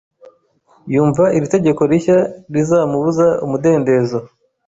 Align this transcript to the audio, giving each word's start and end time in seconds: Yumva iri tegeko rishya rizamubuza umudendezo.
Yumva 0.93 1.23
iri 1.35 1.47
tegeko 1.53 1.81
rishya 1.91 2.17
rizamubuza 2.53 3.25
umudendezo. 3.45 4.19